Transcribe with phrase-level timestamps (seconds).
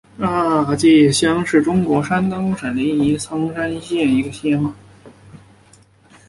[0.17, 4.73] 二庙乡是中国山东省临沂市苍山县下辖的一个乡。